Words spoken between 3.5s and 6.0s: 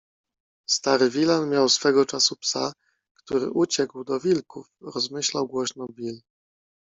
uciekł do wilków- rozmyślał głośno